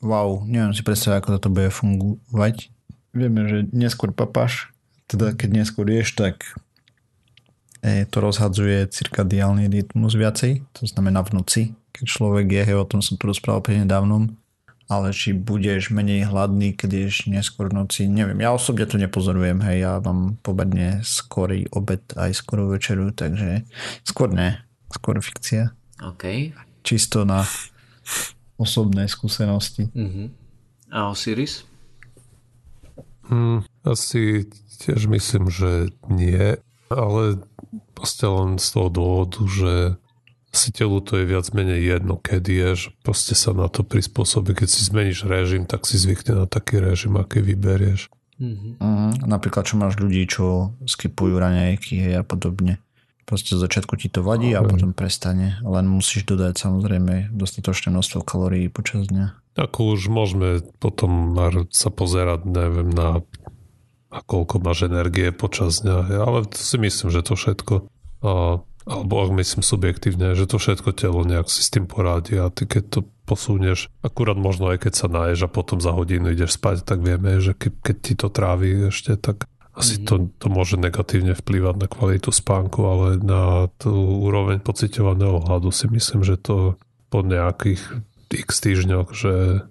[0.06, 2.70] Wow, neviem si predstaviť, ako toto bude fungovať.
[3.18, 4.70] Vieme, že neskôr papáš
[5.12, 6.56] teda keď neskôr ješ, tak
[7.84, 12.88] e, to rozhadzuje cirkadiálny rytmus viacej, to znamená v noci, keď človek je, hej, o
[12.88, 14.32] tom som tu rozprával pri nedávnom,
[14.88, 18.39] ale či budeš menej hladný, keď ješ neskôr v noci, neviem.
[18.39, 23.67] Ja osobne to nepozorujem, hej, ja mám pobedne skorý obed aj skorú večeru, takže
[24.08, 25.76] skôr ne, skôr fikcia.
[26.00, 26.56] OK.
[26.88, 27.43] Čisto na
[28.56, 29.91] osobné skúsenosti.
[29.91, 30.28] Uh-huh.
[30.91, 31.63] A Osiris?
[33.32, 34.43] Hmm, asi
[34.82, 36.58] tiež myslím, že nie,
[36.89, 37.39] ale
[37.94, 39.74] proste len z toho dôvodu, že
[40.52, 44.52] si telu to je viac menej jedno, kedy ješ, proste sa na to prispôsobí.
[44.52, 48.12] Keď si zmeníš režim, tak si zvykne na taký režim, aký vyberieš.
[48.41, 48.74] Mm-hmm.
[48.82, 52.84] Uh, napríklad, čo máš ľudí, čo skipujú raňajky hej, a podobne.
[53.24, 55.56] Proste z začiatku ti to vadí a potom prestane.
[55.63, 59.56] Len musíš dodať samozrejme dostatočné množstvo kalórií počas dňa.
[59.56, 61.32] Ako už môžeme potom
[61.72, 63.24] sa pozerať, neviem, na
[64.12, 66.19] a koľko máš energie počas dňa.
[66.19, 67.74] Ale si myslím, že to všetko.
[68.21, 72.50] A alebo ak myslím subjektívne, že to všetko telo nejak si s tým poradí a
[72.50, 76.58] ty keď to posunieš, akurát možno aj keď sa naješ a potom za hodinu ideš
[76.58, 80.76] spať, tak vieme, že ke, keď ti to trávi ešte, tak asi to, to môže
[80.76, 83.93] negatívne vplývať na kvalitu spánku, ale na tú
[84.28, 86.76] úroveň pociťovaného hladu si myslím, že to
[87.08, 87.80] po nejakých
[88.34, 89.63] x týždňoch, že,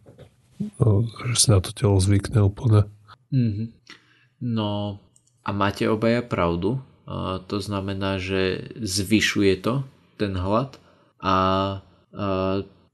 [0.81, 2.89] no, že si na to telo zvykne úplne.
[3.29, 3.67] Mm-hmm.
[4.41, 5.01] No
[5.45, 6.81] a máte obaja pravdu,
[7.47, 9.75] to znamená, že zvyšuje to
[10.17, 10.77] ten hlad
[11.21, 11.37] a,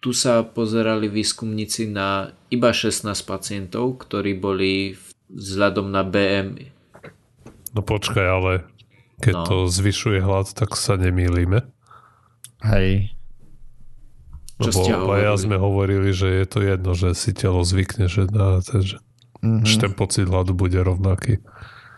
[0.06, 4.94] tu sa pozerali výskumníci na iba 16 pacientov, ktorí boli
[5.32, 6.62] vzhľadom na BM.
[7.74, 8.52] No počkaj, ale
[9.18, 9.44] keď no.
[9.48, 11.66] to zvyšuje hlad, tak sa nemýlime.
[12.62, 13.18] Hej.
[14.62, 15.42] Čo Lebo ste hovorili?
[15.42, 18.96] sme hovorili, že je to jedno, že si telo zvykne, že, ten, že,
[19.46, 19.66] mm-hmm.
[19.66, 21.38] že ten pocit hladu bude rovnaký.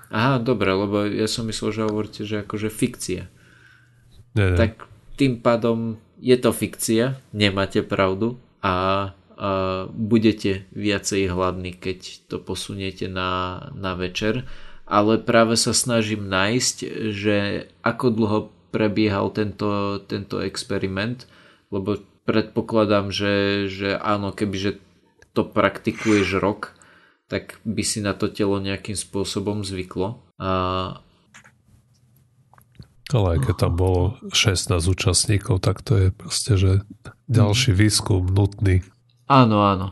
[0.08, 3.28] Aha, dobre, lebo ja som myslel, že hovoríte, že akože fikcia.
[4.36, 4.58] Nie, nie.
[4.58, 4.88] Tak
[5.20, 8.74] tým pádom je to fikcia, nemáte pravdu a,
[9.36, 9.50] a
[9.92, 14.48] budete viacej hladní, keď to posuniete na, na večer.
[14.88, 16.76] Ale práve sa snažím nájsť,
[17.12, 18.40] že ako dlho
[18.72, 21.28] prebiehal tento, tento experiment,
[21.68, 24.80] lebo predpokladám, že, že áno, kebyže
[25.36, 26.77] to praktikuješ rok,
[27.28, 30.24] tak by si na to telo nejakým spôsobom zvyklo.
[30.40, 30.50] A...
[33.12, 36.72] Ale aj keď tam bolo 16 účastníkov, tak to je proste, že
[37.28, 37.78] ďalší mhm.
[37.78, 38.80] výskum nutný.
[39.28, 39.88] Áno, áno.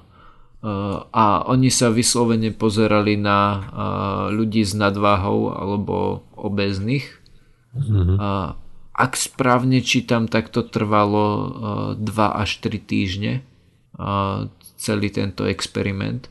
[1.13, 3.71] A oni sa vyslovene pozerali na
[4.35, 7.07] ľudí s nadváhou alebo obezných.
[7.77, 8.17] Mm-hmm.
[8.19, 8.59] A
[8.97, 11.25] ak správne čítam, tak to trvalo
[12.01, 12.03] 2
[12.43, 13.47] až 3 týždne
[14.81, 16.27] celý tento experiment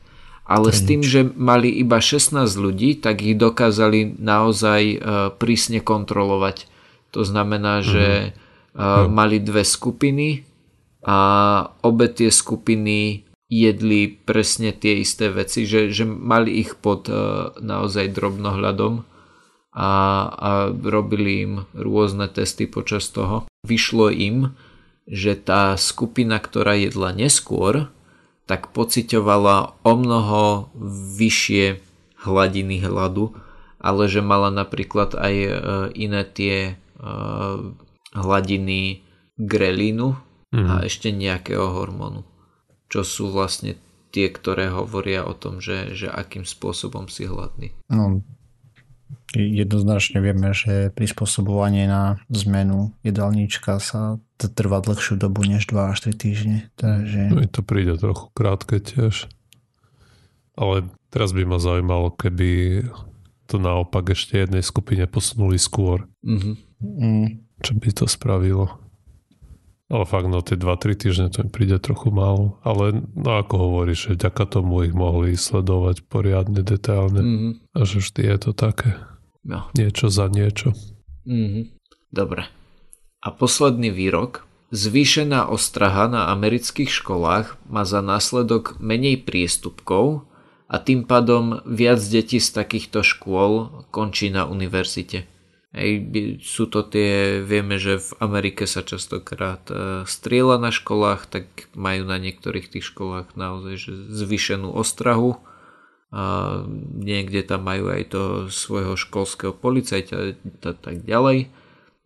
[0.46, 4.98] ale s tým, že mali iba 16 ľudí, tak ich dokázali naozaj uh,
[5.34, 6.70] prísne kontrolovať.
[7.10, 7.90] To znamená, mm-hmm.
[7.90, 10.46] že uh, mali dve skupiny
[11.02, 11.18] a
[11.82, 18.14] obe tie skupiny jedli presne tie isté veci, že, že mali ich pod uh, naozaj
[18.14, 19.02] drobnohľadom
[19.74, 19.90] a,
[20.30, 23.50] a robili im rôzne testy počas toho.
[23.66, 24.54] Vyšlo im,
[25.10, 27.90] že tá skupina, ktorá jedla neskôr,
[28.46, 30.70] tak pocitovala o mnoho
[31.18, 31.82] vyššie
[32.22, 33.34] hladiny hladu,
[33.82, 35.50] ale že mala napríklad aj e,
[35.98, 36.74] iné tie e,
[38.14, 39.02] hladiny
[39.36, 40.16] grelínu
[40.54, 40.66] mm.
[40.66, 40.82] a mhm.
[40.86, 42.22] ešte nejakého hormónu,
[42.86, 43.76] čo sú vlastne
[44.14, 47.76] tie, ktoré hovoria o tom, že, že akým spôsobom si hladný.
[47.92, 48.24] No,
[49.34, 56.16] jednoznačne vieme, že prispôsobovanie na zmenu jedálnička sa trvá dlhšiu dobu než 2 až 3
[56.16, 56.58] týždne.
[56.78, 57.20] Takže...
[57.32, 59.28] No, to príde trochu krátke tiež.
[60.56, 62.82] Ale teraz by ma zaujímalo, keby
[63.46, 66.08] to naopak ešte jednej skupine posunuli skôr.
[66.24, 66.54] Mm-hmm.
[66.82, 67.28] Mm.
[67.62, 68.85] Čo by to spravilo?
[69.86, 72.58] Ale fakt, no tie 2-3 týždne to mi príde trochu málo.
[72.66, 77.22] Ale no ako hovoríš, že ďaká tomu ich mohli sledovať poriadne, detailne.
[77.22, 77.52] Mm-hmm.
[77.70, 78.98] A že vždy je to také.
[79.46, 79.70] No.
[79.78, 80.74] Niečo za niečo.
[81.22, 81.78] Mm-hmm.
[82.10, 82.50] Dobre.
[83.22, 84.42] A posledný výrok.
[84.74, 90.26] Zvýšená ostraha na amerických školách má za následok menej priestupkov
[90.66, 95.30] a tým pádom viac detí z takýchto škôl končí na univerzite.
[95.76, 96.08] Hej,
[96.40, 102.08] sú to tie, vieme, že v Amerike sa častokrát e, strieľa na školách, tak majú
[102.08, 105.36] na niektorých tých školách naozaj že zvýšenú ostrahu
[106.08, 106.64] a
[106.96, 111.52] niekde tam majú aj to svojho školského policajta a tak ďalej.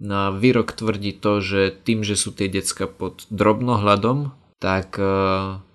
[0.03, 5.07] Na výrok tvrdí to, že tým, že sú tie decka pod drobnohľadom, tak e,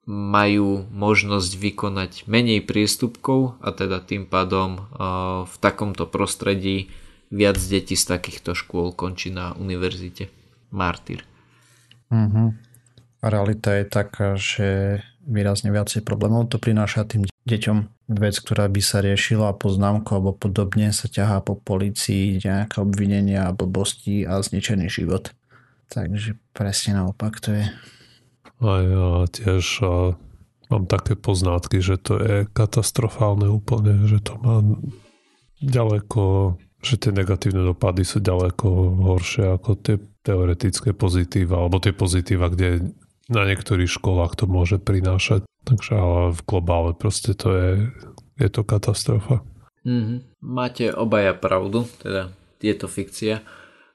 [0.04, 4.82] majú možnosť vykonať menej priestupkov a teda tým pádom e,
[5.48, 6.92] v takomto prostredí
[7.32, 10.30] viac detí z takýchto škôl končí na univerzite.
[10.76, 11.24] Martyr.
[12.12, 12.48] Mm-hmm.
[13.26, 17.78] Realita je taká, že výrazne viacej problémov to prináša tým deťom
[18.14, 23.56] vec, ktorá by sa riešila poznámku alebo podobne sa ťahá po policii nejaké obvinenia a
[23.56, 25.34] blbosti a zničený život.
[25.90, 27.66] Takže presne naopak to je.
[28.62, 29.94] A ja tiež a
[30.70, 34.62] mám také poznátky, že to je katastrofálne úplne, že to má
[35.62, 36.56] ďaleko,
[36.86, 38.68] že tie negatívne dopady sú ďaleko
[39.10, 42.94] horšie ako tie teoretické pozitíva, alebo tie pozitíva, kde
[43.26, 47.70] na niektorých školách to môže prinášať Takže ale v globále proste to je,
[48.38, 49.42] je to katastrofa.
[49.82, 50.20] Mm-hmm.
[50.46, 52.30] Máte obaja pravdu, teda
[52.62, 53.42] je to fikcia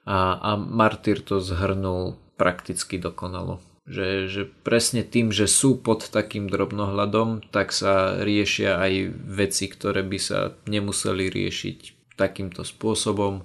[0.03, 3.63] a, a Martyr to zhrnul prakticky dokonalo.
[3.87, 8.93] Že, že presne tým, že sú pod takým drobnohľadom, tak sa riešia aj
[9.25, 13.41] veci, ktoré by sa nemuseli riešiť takýmto spôsobom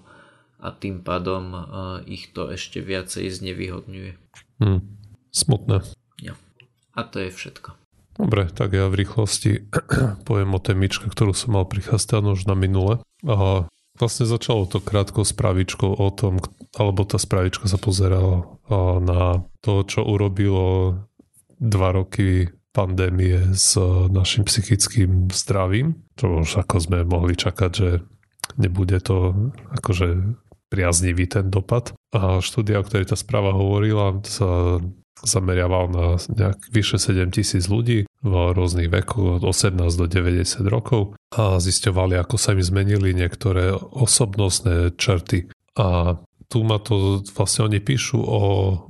[0.60, 1.56] a tým pádom
[2.04, 4.12] ich to ešte viacej znevýhodňuje.
[4.60, 4.84] Hmm.
[5.32, 5.84] Smutné.
[6.20, 6.36] Ja.
[6.96, 7.76] A to je všetko.
[8.16, 9.68] Dobre, tak ja v rýchlosti
[10.28, 13.04] poviem o témičke, ktorú som mal prichastanú už na minule.
[13.24, 13.68] A
[14.00, 16.40] vlastne začalo to krátkou spravičkou o tom,
[16.76, 18.48] alebo tá spravička sa pozerala
[19.00, 20.96] na to, čo urobilo
[21.60, 23.76] dva roky pandémie s
[24.12, 28.04] našim psychickým zdravím, čo už ako sme mohli čakať, že
[28.54, 29.34] nebude to
[29.74, 30.38] akože
[30.70, 31.94] priaznivý ten dopad.
[32.14, 34.78] A štúdia, o ktorej tá správa hovorila, sa
[35.24, 41.16] zameriaval na nejak vyše 7 tisíc ľudí v rôznych vekoch od 18 do 90 rokov
[41.32, 45.48] a zisťovali, ako sa im zmenili niektoré osobnostné črty.
[45.80, 46.20] A
[46.52, 48.42] tu ma to, vlastne oni píšu o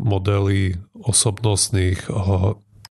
[0.02, 2.10] modeli osobnostných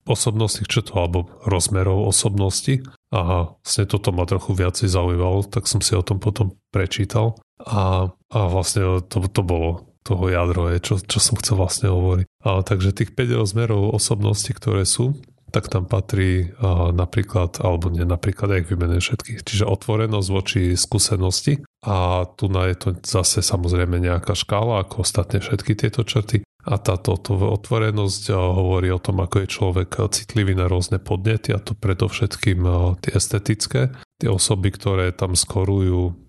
[0.10, 5.98] osobnostných črtov alebo rozmerov osobnosti a vlastne toto ma trochu viacej zaujímalo, tak som si
[5.98, 11.36] o tom potom prečítal a, a vlastne to, to bolo toho jadro čo, čo som
[11.38, 12.26] chcel vlastne hovoriť.
[12.46, 15.18] A, takže tých 5 rozmerov osobnosti, ktoré sú,
[15.50, 21.66] tak tam patrí a, napríklad, alebo nie napríklad, jak vymenujem všetkých, čiže otvorenosť voči skúsenosti
[21.86, 26.46] a tu na je to zase samozrejme nejaká škála, ako ostatne všetky tieto črty.
[26.60, 31.72] A táto otvorenosť hovorí o tom, ako je človek citlivý na rôzne podnety a to
[31.72, 32.68] predovšetkým
[33.00, 33.96] tie estetické.
[34.20, 36.20] Tie osoby, ktoré tam skorujú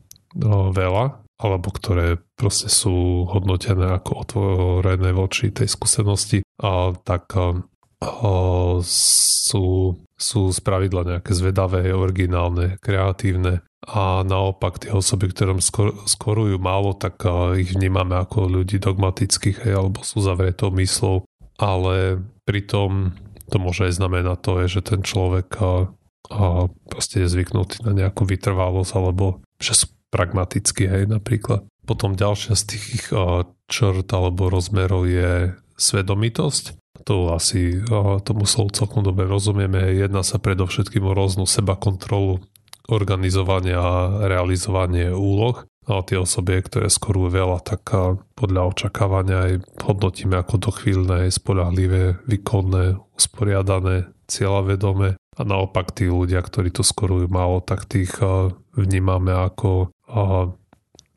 [0.70, 7.35] veľa, alebo ktoré proste sú hodnotené ako otvorené voči tej skúsenosti, a tak
[8.01, 16.61] a, sú, sú spravidla nejaké zvedavé, originálne, kreatívne a naopak tie osoby, ktorým skor, skorujú
[16.61, 17.25] málo, tak
[17.57, 21.25] ich vnímame ako ľudí dogmatických hej, alebo sú zavretou myslou,
[21.57, 23.17] ale pritom
[23.49, 25.91] to môže aj znamenať to, že ten človek a,
[26.31, 26.45] a
[26.93, 31.65] proste je zvyknutý na nejakú vytrvalosť alebo že sú pragmaticky, hej, napríklad.
[31.87, 33.11] Potom ďalšia z tých
[33.67, 36.79] črt alebo rozmerov je svedomitosť.
[37.09, 37.81] To asi
[38.25, 39.97] tomu slovu celkom dobre rozumieme.
[39.97, 42.45] Jedná sa predovšetkým o rôznu seba kontrolu,
[42.91, 45.65] organizovanie a realizovanie úloh.
[45.91, 47.83] A tie osoby, ktoré skorujú veľa, tak
[48.39, 55.17] podľa očakávania aj hodnotíme ako dochvíľné, spolahlivé, výkonné, usporiadané, cieľavedomé.
[55.17, 58.13] A naopak tí ľudia, ktorí to skorujú málo, tak tých
[58.77, 59.91] vnímame ako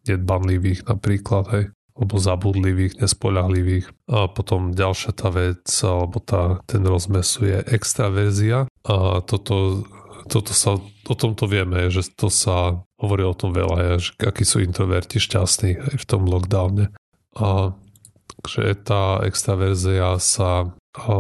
[0.08, 3.86] nedbanlivých napríklad, hej, alebo zabudlivých, nespoľahlivých.
[4.10, 8.66] A potom ďalšia tá vec, alebo tá, ten rozmesu je extraverzia.
[8.86, 9.86] A toto,
[10.26, 14.64] toto sa, o tomto vieme, že to sa hovorí o tom veľa, že akí sú
[14.64, 16.90] introverti šťastní aj v tom lockdowne.
[17.38, 17.78] A
[18.44, 21.14] že tá extraverzia sa a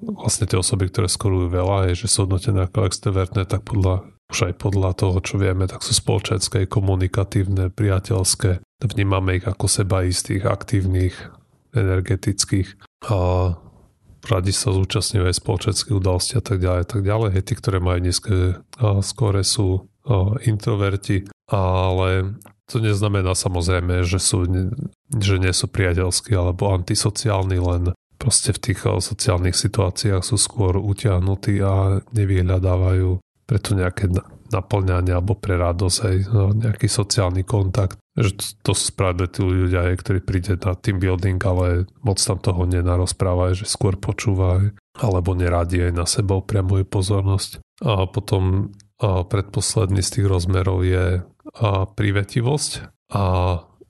[0.00, 4.46] vlastne tie osoby, ktoré skorujú veľa, je, že sú hodnotené ako extrovertné, tak podľa už
[4.46, 8.62] aj podľa toho, čo vieme, tak sú spoločenské, komunikatívne, priateľské.
[8.80, 11.12] Vnímame ich ako seba istých, aktívnych,
[11.76, 12.80] energetických
[13.12, 13.52] a
[14.20, 17.28] radi sa zúčastňujú aj spoločenské udalosti a tak ďalej, tak ďalej.
[17.36, 18.60] Hej, tí, ktoré majú nízke
[19.04, 19.84] skore sú
[20.48, 24.48] introverti, ale to neznamená samozrejme, že, sú,
[25.12, 27.82] že nie sú priateľskí alebo antisociálni, len
[28.16, 34.08] proste v tých sociálnych situáciách sú skôr utiahnutí a nevyhľadávajú preto nejaké
[34.50, 36.16] naplňanie alebo pre radosť aj
[36.64, 37.99] nejaký sociálny kontakt.
[38.18, 42.66] Že to, sú správne tí ľudia, ktorí príde na team building, ale moc tam toho
[42.66, 47.62] nenarozpráva, že skôr počúva alebo neradí aj na seba upriamuje pozornosť.
[47.86, 51.24] A potom a predposledný z tých rozmerov je
[51.56, 52.70] a privetivosť
[53.16, 53.24] a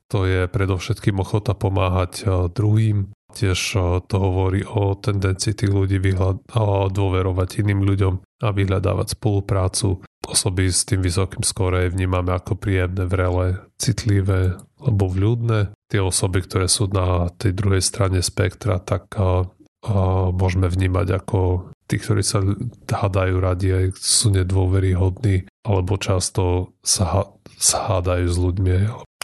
[0.06, 3.78] to je predovšetkým ochota pomáhať druhým, Tiež
[4.10, 6.42] to hovorí o tendencii tých ľudí vyhľad-
[6.90, 10.02] dôverovať iným ľuďom a vyhľadávať spoluprácu.
[10.26, 15.72] Osoby s tým vysokým skore vnímame ako príjemné, vrele, citlivé alebo vľúdne.
[15.88, 19.48] Tie osoby, ktoré sú na tej druhej strane spektra, tak a,
[19.84, 19.94] a
[20.30, 22.44] môžeme vnímať ako tí, ktorí sa
[22.86, 28.74] hádajú radi aj sú nedôveryhodní alebo často sa, sa hádajú s ľuďmi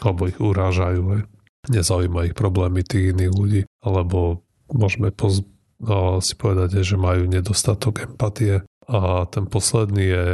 [0.02, 1.02] alebo ich urážajú.
[1.12, 1.22] Aj
[1.70, 5.46] nezaujíma ich problémy tých iných ľudí, alebo môžeme poz-
[6.24, 8.64] si povedať, že majú nedostatok empatie.
[8.86, 10.26] A ten posledný je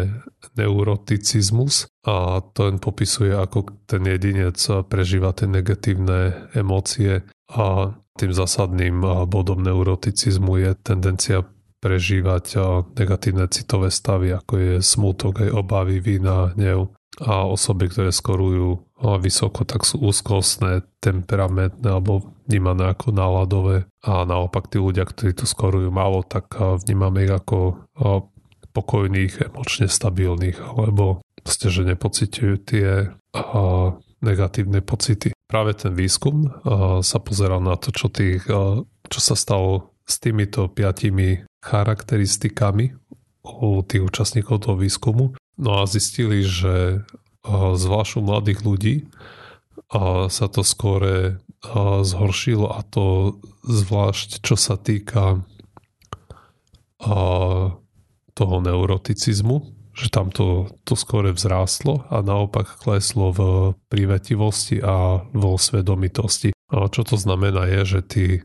[0.60, 4.60] neuroticizmus a ten popisuje, ako ten jedinec
[4.92, 7.24] prežíva tie negatívne emócie.
[7.48, 11.48] A tým zásadným bodom neuroticizmu je tendencia
[11.80, 12.60] prežívať
[12.92, 16.92] negatívne citové stavy, ako je smútok, aj obavy, vína, hnev.
[17.20, 18.88] A osoby, ktoré skorujú
[19.20, 23.84] vysoko, tak sú úzkostné, temperamentné alebo vnímané ako náladové.
[24.00, 27.84] A naopak tí ľudia, ktorí tu skorujú málo, tak vnímame ich ako
[28.72, 33.12] pokojných, emočne stabilných alebo proste, že nepociťujú tie
[34.22, 35.34] negatívne pocity.
[35.50, 36.48] práve ten výskum
[37.04, 38.48] sa pozeral na to, čo, tých,
[39.08, 42.96] čo sa stalo s týmito piatimi charakteristikami
[43.42, 45.34] u tých účastníkov toho výskumu.
[45.58, 47.04] No a zistili, že
[47.46, 48.94] zvlášť u mladých ľudí
[50.30, 51.36] sa to skôr
[52.02, 55.42] zhoršilo a to zvlášť čo sa týka
[58.32, 59.56] toho neuroticizmu,
[59.92, 63.40] že tam to, to skôr vzrástlo a naopak kleslo v
[63.92, 66.56] privetivosti a vo svedomitosti.
[66.72, 68.40] A čo to znamená je, že tí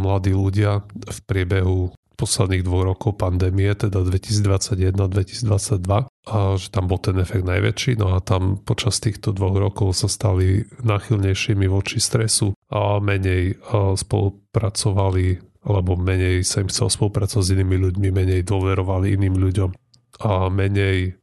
[0.00, 7.14] mladí ľudia v priebehu posledných dvoch rokov pandémie, teda 2021-2022, a že tam bol ten
[7.22, 7.94] efekt najväčší.
[7.94, 13.62] No a tam počas týchto dvoch rokov sa stali náchylnejšími voči stresu a menej
[13.94, 19.70] spolupracovali alebo menej sa im chcel spolupracovať s inými ľuďmi, menej dôverovali iným ľuďom
[20.22, 21.18] a menej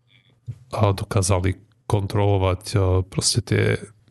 [0.76, 1.56] a dokázali
[1.86, 2.64] kontrolovať
[3.08, 3.66] proste tie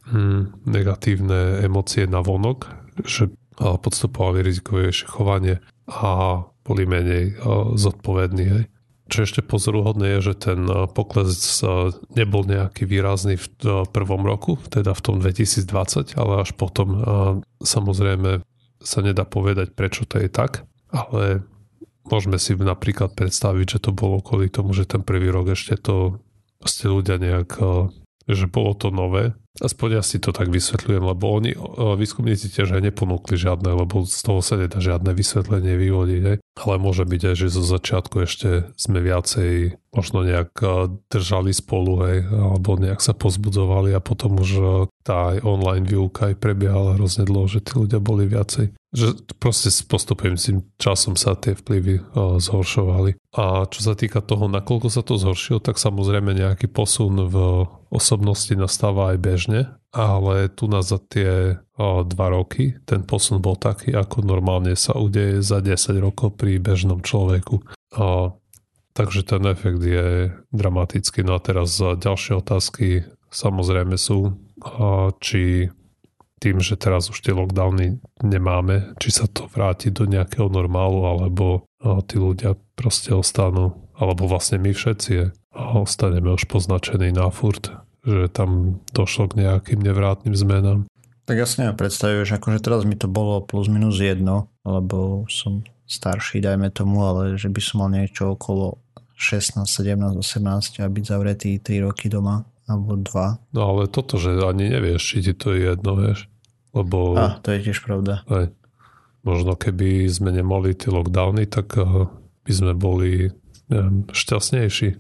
[0.09, 2.71] hm, negatívne emócie na vonok,
[3.05, 7.39] že podstupovali rizikovejšie chovanie a boli menej
[7.77, 8.45] zodpovední.
[8.49, 8.65] Hej.
[9.05, 10.65] Čo ešte pozoruhodné je, že ten
[10.97, 11.61] pokles
[12.17, 13.47] nebol nejaký výrazný v
[13.93, 17.05] prvom roku, teda v tom 2020, ale až potom
[17.61, 18.41] samozrejme
[18.85, 21.43] sa nedá povedať, prečo to je tak, ale
[22.07, 26.21] môžeme si napríklad predstaviť, že to bolo kvôli tomu, že ten prvý rok ešte to
[26.65, 27.57] ste ľudia nejak,
[28.29, 29.33] že bolo to nové
[29.63, 31.55] Aspoň ja si to tak vysvetľujem, lebo oni,
[31.95, 36.43] výskumníci tiež aj neponúkli žiadne, lebo z toho sa nedá žiadne vysvetlenie vyvodiť.
[36.59, 40.51] Ale môže byť aj, že zo začiatku ešte sme viacej možno nejak
[41.09, 44.51] držali spolu, hej, alebo nejak sa pozbudzovali a potom už
[45.07, 49.11] tá aj online výuka aj prebiehala hrozne dlho, že tí ľudia boli viacej že
[49.43, 53.19] proste s postupujúcim časom sa tie vplyvy zhoršovali.
[53.35, 58.55] A čo sa týka toho, nakoľko sa to zhoršilo, tak samozrejme nejaký posun v osobnosti
[58.55, 61.59] nastáva aj bežne, ale tu na za tie
[62.07, 67.03] dva roky ten posun bol taký, ako normálne sa udeje za 10 rokov pri bežnom
[67.03, 67.67] človeku.
[68.95, 71.27] Takže ten efekt je dramatický.
[71.27, 73.03] No a teraz ďalšie otázky
[73.35, 74.39] samozrejme sú,
[75.19, 75.67] či
[76.39, 81.67] tým, že teraz už tie lockdowny nemáme, či sa to vráti do nejakého normálu, alebo
[82.07, 87.75] tí ľudia proste ostanú, alebo vlastne my všetci ostaneme už poznačení na furt,
[88.07, 90.87] že tam došlo k nejakým nevrátnym zmenám.
[91.25, 96.69] Tak jasne predstavuješ, akože teraz mi to bolo plus minus jedno, lebo som starší, dajme
[96.69, 98.84] tomu, ale že by som mal niečo okolo
[99.15, 103.55] 16, 17, 18 a byť zavretý 3 roky doma alebo 2.
[103.55, 106.27] No ale toto, že ani nevieš, či ti to je jedno, vieš.
[106.75, 107.15] Lebo...
[107.15, 108.27] A, to je tiež pravda.
[108.27, 108.51] Aj,
[109.23, 112.11] možno keby sme nemali tie lockdowny, tak uh,
[112.43, 113.31] by sme boli
[113.71, 114.99] neviem, šťastnejší.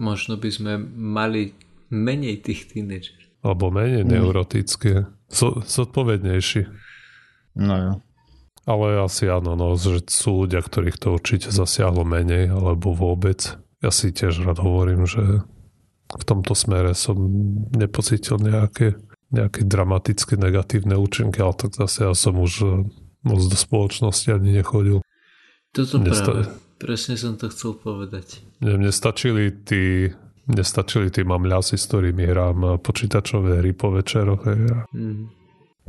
[0.00, 1.56] Možno by sme mali
[1.90, 3.40] menej tých tínedžerov.
[3.40, 4.10] Alebo menej mm.
[4.10, 4.92] neurotické.
[5.30, 6.68] So, zodpovednejší.
[7.58, 7.92] No jo.
[8.70, 13.58] Ale asi áno, no, že sú ľudia, ktorých to určite zasiahlo menej, alebo vôbec.
[13.82, 15.42] Ja si tiež rád hovorím, že
[16.10, 17.18] v tomto smere som
[17.74, 18.94] nepocítil nejaké
[19.30, 22.70] nejaké dramatické negatívne účinky, ale tak zase ja som už eh,
[23.22, 24.98] moc do spoločnosti ani nechodil.
[25.70, 26.50] Toto mne práve,
[26.82, 28.42] presne som to chcel povedať.
[28.58, 30.10] Mne, stačili tí
[30.50, 34.42] mne stačili tí mamľasi, s ktorými hrám eh, počítačové hry po večeroch.
[34.50, 34.54] A
[34.90, 35.39] mm.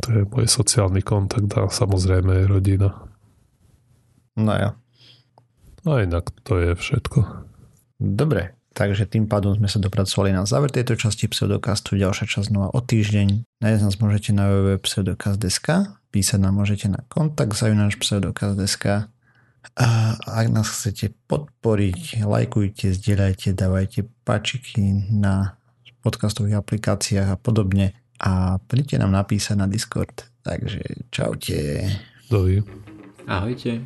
[0.02, 3.06] To je môj sociálny kontakt a samozrejme rodina.
[4.36, 4.70] No ja.
[5.86, 7.48] A inak to je všetko.
[8.02, 12.00] Dobre, Takže tým pádom sme sa dopracovali na záver tejto časti pseudokastu.
[12.00, 13.60] Ďalšia časť znova o týždeň.
[13.60, 19.12] Nájsť nás môžete na www.pseudokast.sk Písať nám môžete na kontakt zajunáš pseudokast.sk
[19.78, 19.88] a
[20.18, 25.56] ak nás chcete podporiť, lajkujte, zdieľajte, dávajte pačiky na
[26.02, 30.30] podcastových aplikáciách a podobne a príďte nám napísať na Discord.
[30.46, 31.90] Takže čaute.
[32.30, 32.62] Dovi.
[33.26, 33.82] Ahojte.